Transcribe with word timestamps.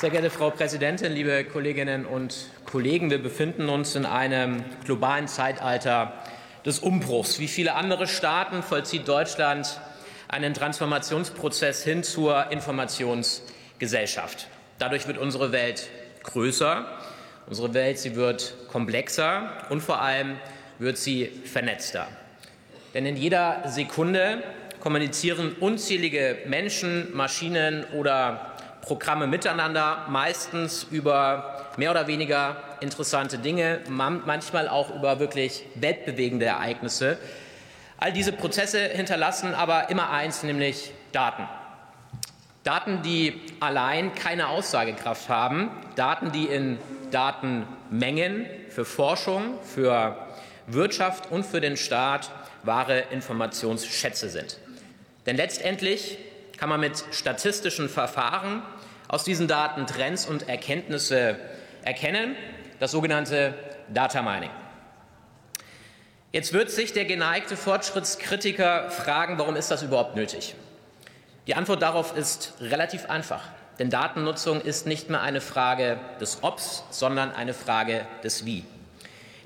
Sehr 0.00 0.10
geehrte 0.10 0.30
Frau 0.30 0.50
Präsidentin, 0.50 1.12
liebe 1.12 1.42
Kolleginnen 1.42 2.06
und 2.06 2.32
Kollegen, 2.64 3.10
wir 3.10 3.20
befinden 3.20 3.68
uns 3.68 3.96
in 3.96 4.06
einem 4.06 4.64
globalen 4.84 5.26
Zeitalter 5.26 6.12
des 6.64 6.78
Umbruchs. 6.78 7.40
Wie 7.40 7.48
viele 7.48 7.74
andere 7.74 8.06
Staaten 8.06 8.62
vollzieht 8.62 9.08
Deutschland 9.08 9.80
einen 10.28 10.54
Transformationsprozess 10.54 11.82
hin 11.82 12.04
zur 12.04 12.52
Informationsgesellschaft. 12.52 14.46
Dadurch 14.78 15.08
wird 15.08 15.18
unsere 15.18 15.50
Welt 15.50 15.88
größer, 16.22 16.86
unsere 17.48 17.74
Welt 17.74 17.98
sie 17.98 18.14
wird 18.14 18.54
komplexer 18.68 19.50
und 19.68 19.80
vor 19.80 20.00
allem 20.00 20.36
wird 20.78 20.96
sie 20.96 21.26
vernetzter. 21.44 22.06
Denn 22.94 23.04
in 23.04 23.16
jeder 23.16 23.64
Sekunde 23.66 24.44
kommunizieren 24.78 25.56
unzählige 25.58 26.38
Menschen, 26.46 27.08
Maschinen 27.16 27.84
oder 27.94 28.54
Programme 28.88 29.26
miteinander, 29.26 30.06
meistens 30.08 30.86
über 30.90 31.66
mehr 31.76 31.90
oder 31.90 32.06
weniger 32.06 32.56
interessante 32.80 33.36
Dinge, 33.36 33.80
manchmal 33.88 34.66
auch 34.66 34.88
über 34.94 35.20
wirklich 35.20 35.66
weltbewegende 35.74 36.46
Ereignisse. 36.46 37.18
All 37.98 38.14
diese 38.14 38.32
Prozesse 38.32 38.80
hinterlassen 38.80 39.52
aber 39.54 39.90
immer 39.90 40.08
eins, 40.08 40.42
nämlich 40.42 40.92
Daten. 41.12 41.46
Daten, 42.64 43.02
die 43.02 43.38
allein 43.60 44.14
keine 44.14 44.48
Aussagekraft 44.48 45.28
haben, 45.28 45.70
Daten, 45.94 46.32
die 46.32 46.46
in 46.46 46.78
Datenmengen 47.10 48.46
für 48.70 48.86
Forschung, 48.86 49.58
für 49.62 50.16
Wirtschaft 50.66 51.30
und 51.30 51.44
für 51.44 51.60
den 51.60 51.76
Staat 51.76 52.30
wahre 52.62 53.00
Informationsschätze 53.10 54.30
sind. 54.30 54.58
Denn 55.26 55.36
letztendlich 55.36 56.16
kann 56.56 56.70
man 56.70 56.80
mit 56.80 57.04
statistischen 57.10 57.90
Verfahren 57.90 58.62
aus 59.08 59.24
diesen 59.24 59.48
Daten 59.48 59.86
Trends 59.86 60.26
und 60.26 60.48
Erkenntnisse 60.48 61.36
erkennen, 61.82 62.36
das 62.78 62.92
sogenannte 62.92 63.54
Data 63.92 64.22
Mining. 64.22 64.50
Jetzt 66.30 66.52
wird 66.52 66.70
sich 66.70 66.92
der 66.92 67.06
geneigte 67.06 67.56
Fortschrittskritiker 67.56 68.90
fragen, 68.90 69.38
warum 69.38 69.56
ist 69.56 69.70
das 69.70 69.82
überhaupt 69.82 70.14
nötig? 70.14 70.54
Die 71.46 71.54
Antwort 71.54 71.80
darauf 71.80 72.14
ist 72.14 72.52
relativ 72.60 73.08
einfach, 73.08 73.48
denn 73.78 73.88
Datennutzung 73.88 74.60
ist 74.60 74.86
nicht 74.86 75.08
mehr 75.08 75.22
eine 75.22 75.40
Frage 75.40 75.98
des 76.20 76.42
Obs, 76.42 76.84
sondern 76.90 77.32
eine 77.32 77.54
Frage 77.54 78.06
des 78.22 78.44
Wie. 78.44 78.64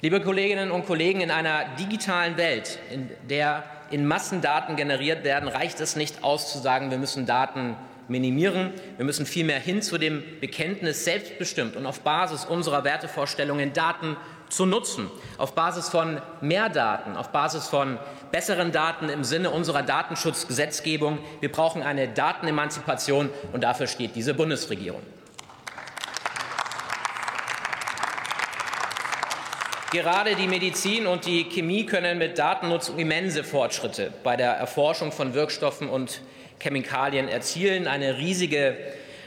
Liebe 0.01 0.21
Kolleginnen 0.21 0.73
und 0.73 0.85
Kollegen, 0.85 1.21
in 1.21 1.31
einer 1.31 1.65
digitalen 1.79 2.37
Welt, 2.37 2.81
in 2.91 3.09
der 3.29 3.63
in 3.93 4.05
Massen 4.05 4.41
Daten 4.41 4.75
generiert 4.75 5.23
werden, 5.23 5.49
reicht 5.49 5.79
es 5.81 5.95
nicht 5.95 6.25
aus 6.25 6.51
zu 6.51 6.59
sagen, 6.59 6.91
wir 6.91 6.99
müssen 6.99 7.27
Daten 7.27 7.77
minimieren. 8.13 8.71
Wir 8.97 9.05
müssen 9.05 9.27
vielmehr 9.27 9.59
hin 9.59 9.83
zu 9.83 9.99
dem 9.99 10.23
Bekenntnis, 10.41 11.05
selbstbestimmt 11.05 11.75
und 11.75 11.87
auf 11.87 12.03
Basis 12.03 12.45
unserer 12.45 12.85
Wertevorstellungen 12.85 13.73
Daten 13.73 14.17
zu 14.49 14.67
nutzen, 14.67 15.11
auf 15.39 15.55
Basis 15.55 15.89
von 15.89 16.21
mehr 16.41 16.69
Daten, 16.69 17.17
auf 17.17 17.31
Basis 17.31 17.67
von 17.67 17.99
besseren 18.31 18.71
Daten 18.71 19.09
im 19.09 19.25
Sinne 19.25 19.51
unserer 19.51 19.83
Datenschutzgesetzgebung. 19.83 21.19
Wir 21.41 21.51
brauchen 21.51 21.83
eine 21.83 22.09
Datenemanzipation, 22.09 23.31
und 23.53 23.65
dafür 23.65 23.87
steht 23.87 24.15
diese 24.15 24.35
Bundesregierung. 24.35 25.03
Gerade 29.93 30.37
die 30.37 30.49
Medizin 30.49 31.07
und 31.07 31.27
die 31.27 31.45
Chemie 31.51 31.85
können 31.85 32.17
mit 32.17 32.39
Datennutzung 32.39 32.99
immense 32.99 33.45
Fortschritte 33.45 34.11
bei 34.25 34.37
der 34.37 34.53
Erforschung 34.53 35.13
von 35.13 35.35
Wirkstoffen 35.35 35.91
und 35.91 36.23
Chemikalien 36.61 37.29
erzielen. 37.29 37.87
Eine 37.87 38.17
riesige 38.17 38.75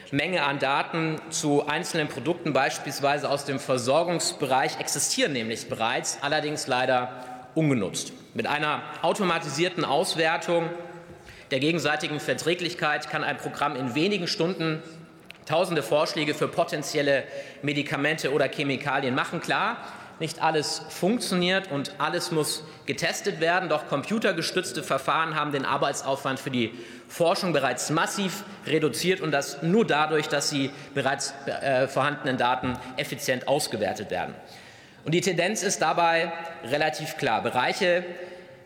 Menge 0.10 0.42
an 0.42 0.58
Daten 0.58 1.22
zu 1.30 1.68
einzelnen 1.68 2.08
Produkten, 2.08 2.52
beispielsweise 2.54 3.30
aus 3.30 3.46
dem 3.46 3.60
Versorgungsbereich, 3.60 4.80
existieren 4.80 5.34
nämlich 5.34 5.70
bereits, 5.70 6.18
allerdings 6.22 6.66
leider 6.66 7.12
ungenutzt. 7.54 8.14
Mit 8.34 8.48
einer 8.48 8.82
automatisierten 9.04 9.86
Auswertung 9.86 10.68
der 11.52 11.60
gegenseitigen 11.60 12.20
Verträglichkeit 12.20 13.12
kann 13.12 13.24
ein 13.24 13.38
Programm 13.38 13.76
in 13.76 13.94
wenigen 13.94 14.26
Stunden 14.26 14.82
tausende 15.46 15.84
Vorschläge 15.84 16.34
für 16.34 16.48
potenzielle 16.48 17.24
Medikamente 17.62 18.34
oder 18.34 18.48
Chemikalien 18.48 19.14
machen. 19.14 19.42
Klar, 19.42 19.78
nicht 20.20 20.42
alles 20.42 20.82
funktioniert 20.90 21.72
und 21.72 21.94
alles 21.98 22.32
muss 22.32 22.64
getestet 22.86 23.40
werden. 23.40 23.70
Doch 23.70 23.88
computergestützte 23.88 24.84
Verfahren 24.84 25.36
haben 25.36 25.52
den 25.52 25.66
Arbeitsaufwand 25.66 26.40
für 26.40 26.52
die 26.52 26.72
Forschung 27.08 27.54
bereits 27.54 27.90
massiv 27.90 28.44
reduziert 28.66 29.22
und 29.22 29.32
das 29.32 29.62
nur 29.62 29.86
dadurch, 29.86 30.28
dass 30.28 30.50
sie 30.50 30.72
bereits 30.94 31.34
äh, 31.46 31.88
vorhandenen 31.88 32.38
Daten 32.38 32.78
effizient 32.98 33.48
ausgewertet 33.48 34.10
werden. 34.10 34.34
Und 35.04 35.14
die 35.14 35.22
Tendenz 35.22 35.62
ist 35.62 35.82
dabei 35.82 36.32
relativ 36.64 37.18
klar. 37.18 37.44
Bereiche, 37.44 38.04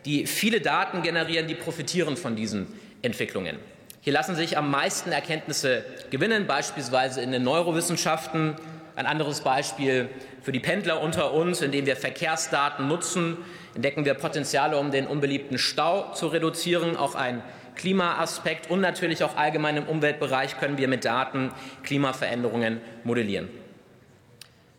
die 0.06 0.26
viele 0.26 0.60
Daten 0.60 1.02
generieren, 1.02 1.46
die 1.46 1.54
profitieren 1.54 2.16
von 2.16 2.34
diesen 2.34 2.66
Entwicklungen. 3.02 3.58
Hier 4.02 4.14
lassen 4.14 4.34
sich 4.34 4.56
am 4.56 4.70
meisten 4.70 5.12
Erkenntnisse 5.12 5.84
gewinnen, 6.08 6.46
beispielsweise 6.46 7.20
in 7.20 7.32
den 7.32 7.42
Neurowissenschaften, 7.42 8.56
ein 9.00 9.06
anderes 9.06 9.40
Beispiel 9.40 10.10
für 10.42 10.52
die 10.52 10.60
Pendler 10.60 11.00
unter 11.00 11.32
uns, 11.32 11.62
indem 11.62 11.86
wir 11.86 11.96
Verkehrsdaten 11.96 12.86
nutzen, 12.86 13.38
entdecken 13.74 14.04
wir 14.04 14.14
Potenziale, 14.14 14.76
um 14.76 14.90
den 14.90 15.06
unbeliebten 15.06 15.58
Stau 15.58 16.12
zu 16.12 16.28
reduzieren. 16.28 16.96
Auch 16.96 17.14
ein 17.14 17.42
Klimaaspekt 17.76 18.70
und 18.70 18.80
natürlich 18.80 19.24
auch 19.24 19.36
allgemein 19.36 19.78
im 19.78 19.84
Umweltbereich 19.84 20.58
können 20.58 20.76
wir 20.76 20.86
mit 20.86 21.06
Daten 21.06 21.50
Klimaveränderungen 21.82 22.80
modellieren. 23.04 23.48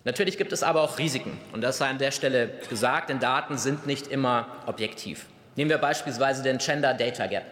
Natürlich 0.03 0.37
gibt 0.37 0.51
es 0.51 0.61
aber 0.61 0.81
auch 0.81 0.99
Risiken, 0.99 1.37
und 1.51 1.61
das 1.61 1.79
sei 1.79 1.87
an 1.87 1.97
der 1.97 2.11
Stelle 2.11 2.49
gesagt, 2.69 3.09
denn 3.09 3.19
Daten 3.19 3.57
sind 3.57 3.87
nicht 3.87 4.07
immer 4.07 4.47
objektiv. 4.65 5.25
Nehmen 5.55 5.69
wir 5.69 5.77
beispielsweise 5.77 6.43
den 6.43 6.59
Gender 6.59 6.93
Data 6.93 7.27
Gap. 7.27 7.45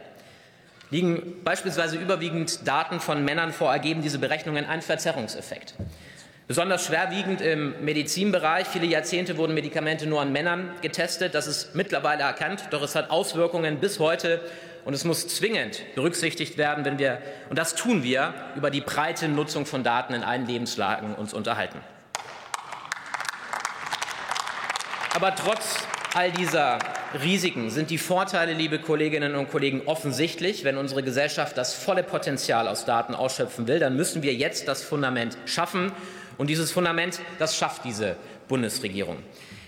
Liegen 0.92 1.44
beispielsweise 1.44 1.98
überwiegend 1.98 2.68
Daten 2.68 3.00
von 3.00 3.24
Männern 3.24 3.54
vor, 3.54 3.72
ergeben 3.72 4.02
diese 4.02 4.18
Berechnungen 4.18 4.66
einen 4.66 4.82
Verzerrungseffekt. 4.82 5.76
Besonders 6.50 6.88
schwerwiegend 6.88 7.42
im 7.42 7.76
Medizinbereich. 7.86 8.66
Viele 8.66 8.88
Jahrzehnte 8.88 9.38
wurden 9.38 9.54
Medikamente 9.54 10.08
nur 10.08 10.20
an 10.20 10.32
Männern 10.32 10.72
getestet. 10.82 11.36
Das 11.36 11.46
ist 11.46 11.76
mittlerweile 11.76 12.24
erkannt, 12.24 12.64
doch 12.72 12.82
es 12.82 12.96
hat 12.96 13.12
Auswirkungen 13.12 13.80
bis 13.80 14.00
heute 14.00 14.42
und 14.84 14.96
es 14.96 15.06
muss 15.06 15.28
zwingend 15.28 15.84
berücksichtigt 15.94 16.58
werden, 16.58 16.86
wenn 16.86 16.98
wir, 16.98 17.22
und 17.52 17.60
das 17.60 17.76
tun 17.76 18.02
wir, 18.02 18.34
über 18.56 18.72
die 18.72 18.82
breite 18.82 19.28
Nutzung 19.28 19.68
von 19.68 19.84
Daten 19.84 20.16
in 20.16 20.24
allen 20.24 20.48
Lebenslagen 20.48 21.14
uns 21.14 21.36
unterhalten. 21.36 21.78
Aber 25.14 25.36
trotz 25.36 25.76
all 26.16 26.32
dieser 26.32 26.80
Risiken 27.24 27.70
sind 27.70 27.92
die 27.92 28.00
Vorteile, 28.00 28.54
liebe 28.54 28.80
Kolleginnen 28.80 29.36
und 29.36 29.52
Kollegen, 29.52 29.84
offensichtlich. 29.86 30.64
Wenn 30.64 30.78
unsere 30.78 31.04
Gesellschaft 31.04 31.56
das 31.60 31.76
volle 31.76 32.02
Potenzial 32.02 32.68
aus 32.68 32.86
Daten 32.86 33.14
ausschöpfen 33.14 33.68
will, 33.68 33.78
dann 33.78 33.96
müssen 33.96 34.24
wir 34.24 34.34
jetzt 34.34 34.68
das 34.68 34.82
Fundament 34.82 35.38
schaffen. 35.46 35.92
Und 36.40 36.48
dieses 36.48 36.72
Fundament, 36.72 37.20
das 37.38 37.58
schafft 37.58 37.84
diese 37.84 38.16
Bundesregierung. 38.48 39.18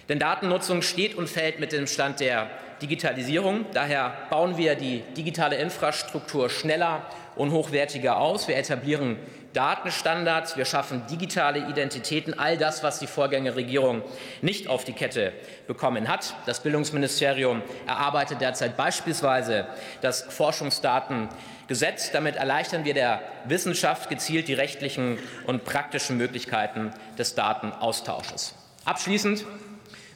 Denn 0.08 0.20
Datennutzung 0.20 0.82
steht 0.82 1.16
und 1.16 1.30
fällt 1.30 1.60
mit 1.60 1.74
dem 1.74 1.86
Stand 1.86 2.22
der 2.22 2.50
Digitalisierung. 2.82 3.66
Daher 3.74 4.14
bauen 4.30 4.58
wir 4.58 4.76
die 4.76 5.02
digitale 5.16 5.56
Infrastruktur 5.58 6.50
schneller 6.50 7.06
und 7.36 7.52
hochwertiger 7.52 8.18
aus. 8.18 8.48
Wir 8.48 8.58
etablieren 8.58 9.18
Datenstandards, 9.54 10.56
wir 10.56 10.66
schaffen 10.66 11.04
digitale 11.08 11.68
Identitäten, 11.68 12.38
all 12.38 12.58
das, 12.58 12.84
was 12.84 13.00
die 13.00 13.08
Vorgängerregierung 13.08 14.02
nicht 14.42 14.68
auf 14.68 14.86
die 14.86 14.94
Kette 14.94 15.34
bekommen 15.68 16.08
hat. 16.08 16.34
Das 16.46 16.62
Bildungsministerium 16.62 17.62
erarbeitet 17.86 18.40
derzeit 18.40 18.78
beispielsweise 18.78 19.68
das 20.02 20.22
Forschungsdatengesetz. 20.22 22.12
Damit 22.12 22.38
erleichtern 22.38 22.86
wir 22.86 22.94
der 22.94 23.22
Wissenschaft 23.46 24.10
gezielt 24.10 24.48
die 24.48 24.54
rechtlichen 24.54 25.20
und 25.46 25.66
praktischen 25.66 26.18
Möglichkeiten 26.18 26.92
des 27.18 27.36
Datenaustausches. 27.36 28.56
Abschließend 28.86 29.46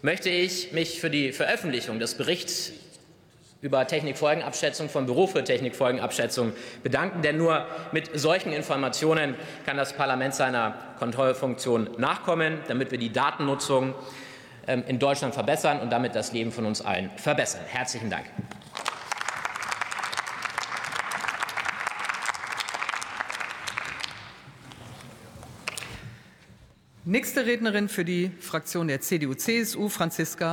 möchte 0.01 0.29
ich 0.29 0.71
mich 0.71 0.99
für 0.99 1.09
die 1.09 1.31
Veröffentlichung 1.31 1.99
des 1.99 2.15
Berichts 2.15 2.71
über 3.61 3.87
Technikfolgenabschätzung 3.87 4.89
vom 4.89 5.07
Büro 5.07 5.25
für 5.25 5.43
Technikfolgenabschätzung 5.43 6.53
bedanken. 6.83 7.23
Denn 7.23 7.37
nur 7.37 7.65
mit 7.91 8.11
solchen 8.13 8.53
Informationen 8.53 9.35
kann 9.65 9.75
das 9.75 9.93
Parlament 9.93 10.35
seiner 10.35 10.75
Kontrollfunktion 10.99 11.89
nachkommen, 11.97 12.59
damit 12.67 12.91
wir 12.91 12.99
die 12.99 13.11
Datennutzung 13.11 13.95
ähm, 14.67 14.83
in 14.87 14.99
Deutschland 14.99 15.33
verbessern 15.33 15.79
und 15.79 15.89
damit 15.91 16.15
das 16.15 16.31
Leben 16.31 16.51
von 16.51 16.65
uns 16.65 16.81
allen 16.81 17.09
verbessern. 17.17 17.61
Herzlichen 17.67 18.11
Dank. 18.11 18.25
Nächste 27.07 27.45
Rednerin 27.45 27.87
für 27.87 28.03
die 28.03 28.31
Fraktion 28.39 28.87
der 28.87 28.99
CDU-CSU, 28.99 29.89
Franziska 29.89 30.43